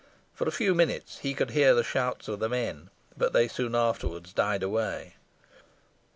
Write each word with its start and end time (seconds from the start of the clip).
For 0.33 0.47
a 0.47 0.51
few 0.51 0.73
minutes 0.73 1.19
he 1.19 1.35
could 1.35 1.51
hear 1.51 1.75
the 1.75 1.83
shouts 1.83 2.27
of 2.27 2.39
the 2.39 2.49
men, 2.49 2.89
but 3.15 3.33
they 3.33 3.47
soon 3.47 3.75
afterwards 3.75 4.33
died 4.33 4.63
away. 4.63 5.13